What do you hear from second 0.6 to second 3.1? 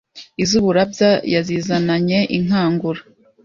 Burabya yazizananye inkangura